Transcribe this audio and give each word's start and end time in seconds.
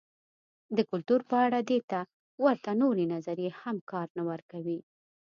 د 0.77 0.79
کلتور 0.91 1.21
په 1.29 1.35
اړه 1.45 1.59
دې 1.69 1.79
ته 1.91 1.99
ورته 2.45 2.71
نورې 2.81 3.05
نظریې 3.13 3.49
هم 3.61 3.77
کار 3.91 4.07
نه 4.17 4.23
ورکوي. 4.29 4.79